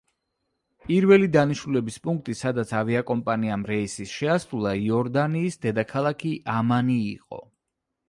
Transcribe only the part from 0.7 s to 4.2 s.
პირველი დანიშნულების პუნქტი, სადაც ავიაკომპანიამ რეისი